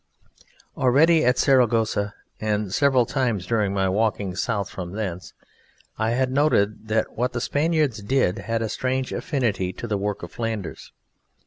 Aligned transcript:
Already 0.75 1.23
at 1.23 1.37
Saragossa, 1.37 2.15
and 2.39 2.73
several 2.73 3.05
times 3.05 3.45
during 3.45 3.71
my 3.71 3.87
walking 3.87 4.35
south 4.35 4.67
from 4.67 4.93
thence, 4.93 5.35
I 5.95 6.09
had 6.09 6.31
noted 6.31 6.87
that 6.87 7.11
what 7.15 7.33
the 7.33 7.39
Spaniards 7.39 8.01
did 8.01 8.39
had 8.39 8.63
a 8.63 8.67
strange 8.69 9.13
affinity 9.13 9.71
to 9.73 9.85
the 9.85 9.99
work 9.99 10.23
of 10.23 10.31
Flanders. 10.31 10.91